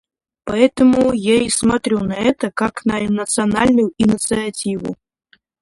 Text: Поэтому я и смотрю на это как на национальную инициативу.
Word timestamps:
Поэтому 0.45 1.13
я 1.13 1.43
и 1.43 1.49
смотрю 1.49 1.99
на 1.99 2.13
это 2.13 2.49
как 2.51 2.85
на 2.85 2.99
национальную 3.01 3.93
инициативу. 3.99 4.95